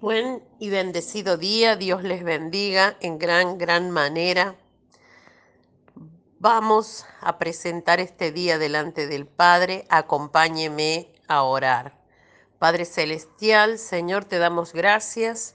[0.00, 4.56] Buen y bendecido día, Dios les bendiga en gran, gran manera.
[6.38, 11.98] Vamos a presentar este día delante del Padre, acompáñeme a orar.
[12.58, 15.54] Padre Celestial, Señor, te damos gracias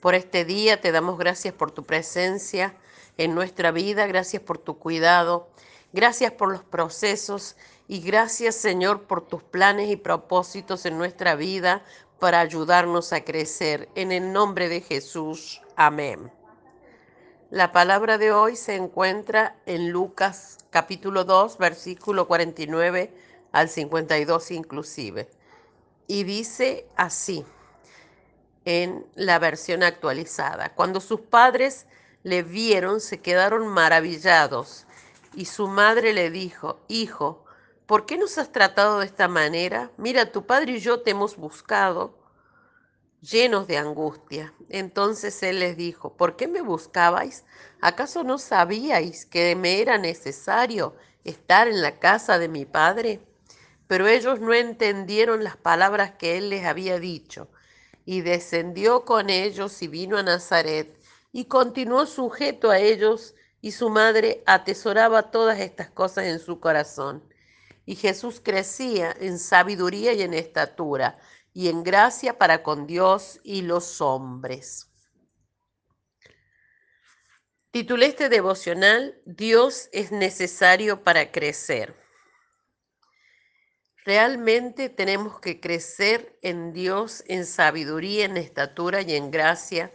[0.00, 2.74] por este día, te damos gracias por tu presencia
[3.16, 5.50] en nuestra vida, gracias por tu cuidado,
[5.94, 7.56] gracias por los procesos
[7.88, 11.82] y gracias, Señor, por tus planes y propósitos en nuestra vida,
[12.18, 13.88] para ayudarnos a crecer.
[13.94, 15.62] En el nombre de Jesús.
[15.76, 16.32] Amén.
[17.50, 23.14] La palabra de hoy se encuentra en Lucas capítulo 2, versículo 49
[23.52, 25.30] al 52 inclusive.
[26.08, 27.44] Y dice así
[28.64, 30.74] en la versión actualizada.
[30.74, 31.86] Cuando sus padres
[32.24, 34.86] le vieron, se quedaron maravillados.
[35.34, 37.44] Y su madre le dijo, Hijo,
[37.86, 39.90] ¿por qué nos has tratado de esta manera?
[39.96, 42.18] Mira, tu padre y yo te hemos buscado
[43.20, 44.54] llenos de angustia.
[44.68, 47.44] Entonces él les dijo, ¿por qué me buscabais?
[47.80, 53.20] ¿Acaso no sabíais que me era necesario estar en la casa de mi padre?
[53.86, 57.48] Pero ellos no entendieron las palabras que él les había dicho.
[58.04, 61.00] Y descendió con ellos y vino a Nazaret
[61.32, 67.24] y continuó sujeto a ellos y su madre atesoraba todas estas cosas en su corazón.
[67.86, 71.18] Y Jesús crecía en sabiduría y en estatura
[71.54, 74.90] y en gracia para con Dios y los hombres.
[77.70, 81.96] Titulé este devocional Dios es necesario para crecer.
[84.04, 89.90] Realmente tenemos que crecer en Dios en sabiduría, en estatura y en gracia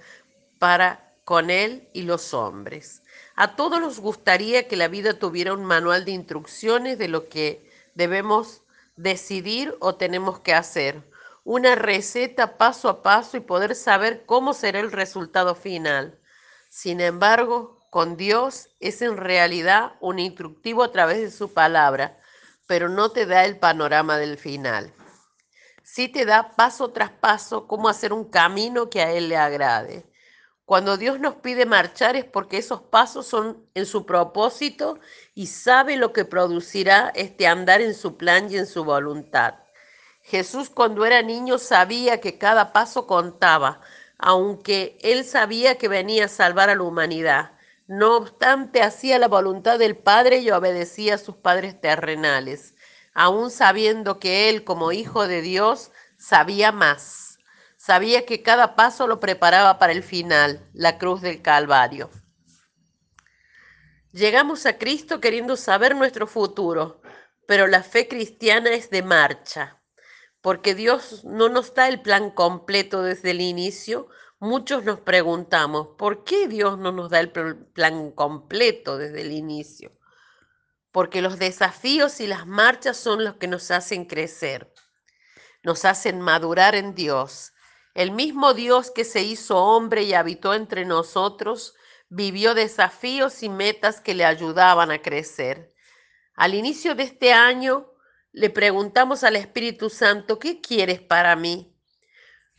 [0.58, 3.04] para con Él y los hombres.
[3.36, 7.70] A todos nos gustaría que la vida tuviera un manual de instrucciones de lo que
[7.94, 8.64] debemos
[8.96, 11.04] decidir o tenemos que hacer,
[11.44, 16.20] una receta paso a paso y poder saber cómo será el resultado final.
[16.68, 22.20] Sin embargo, con Dios es en realidad un instructivo a través de su palabra,
[22.66, 24.92] pero no te da el panorama del final.
[25.84, 30.09] Sí te da paso tras paso cómo hacer un camino que a Él le agrade.
[30.70, 35.00] Cuando Dios nos pide marchar es porque esos pasos son en su propósito
[35.34, 39.56] y sabe lo que producirá este andar en su plan y en su voluntad.
[40.22, 43.82] Jesús cuando era niño sabía que cada paso contaba,
[44.20, 47.54] aunque él sabía que venía a salvar a la humanidad.
[47.88, 52.76] No obstante, hacía la voluntad del Padre y obedecía a sus padres terrenales,
[53.16, 57.29] aun sabiendo que él, como hijo de Dios, sabía más
[57.90, 62.12] Sabía que cada paso lo preparaba para el final, la cruz del Calvario.
[64.12, 67.02] Llegamos a Cristo queriendo saber nuestro futuro,
[67.48, 69.82] pero la fe cristiana es de marcha,
[70.40, 74.08] porque Dios no nos da el plan completo desde el inicio.
[74.38, 79.98] Muchos nos preguntamos, ¿por qué Dios no nos da el plan completo desde el inicio?
[80.92, 84.72] Porque los desafíos y las marchas son los que nos hacen crecer,
[85.64, 87.54] nos hacen madurar en Dios
[87.94, 91.76] el mismo Dios que se hizo hombre y habitó entre nosotros,
[92.10, 95.74] vivió desafíos y metas que le ayudaban a crecer.
[96.36, 97.92] Al inicio de este año
[98.32, 101.76] le preguntamos al Espíritu Santo, ¿qué quieres para mí?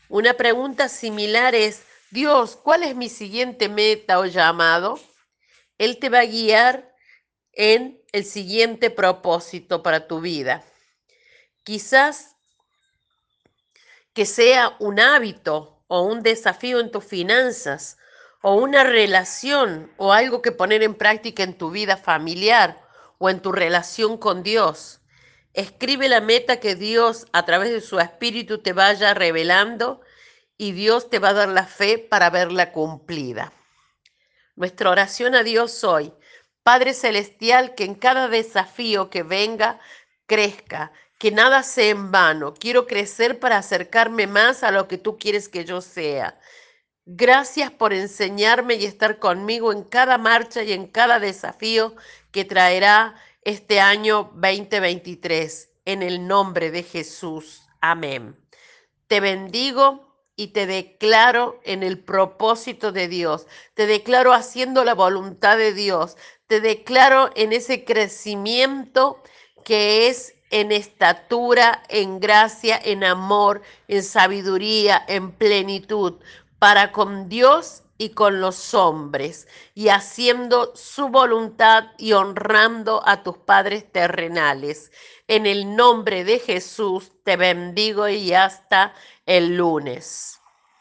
[0.08, 4.98] Una pregunta similar es, Dios, ¿cuál es mi siguiente meta o llamado?
[5.78, 6.92] Él te va a guiar
[7.52, 10.64] en el siguiente propósito para tu vida.
[11.62, 12.36] Quizás
[14.12, 17.98] que sea un hábito o un desafío en tus finanzas
[18.42, 22.80] o una relación o algo que poner en práctica en tu vida familiar
[23.18, 25.00] o en tu relación con Dios.
[25.52, 30.00] Escribe la meta que Dios a través de su espíritu te vaya revelando
[30.56, 33.52] y Dios te va a dar la fe para verla cumplida.
[34.56, 36.12] Nuestra oración a Dios hoy,
[36.62, 39.80] Padre Celestial, que en cada desafío que venga
[40.26, 42.54] crezca, que nada sea en vano.
[42.54, 46.40] Quiero crecer para acercarme más a lo que tú quieres que yo sea.
[47.04, 51.94] Gracias por enseñarme y estar conmigo en cada marcha y en cada desafío
[52.32, 55.68] que traerá este año 2023.
[55.84, 57.68] En el nombre de Jesús.
[57.82, 58.34] Amén.
[59.06, 63.46] Te bendigo y te declaro en el propósito de Dios.
[63.74, 66.16] Te declaro haciendo la voluntad de Dios.
[66.46, 69.22] Te declaro en ese crecimiento
[69.64, 76.14] que es en estatura, en gracia, en amor, en sabiduría, en plenitud,
[76.58, 83.36] para con Dios y con los hombres, y haciendo su voluntad y honrando a tus
[83.38, 84.90] padres terrenales.
[85.28, 88.94] En el nombre de Jesús te bendigo y hasta
[89.26, 90.39] el lunes.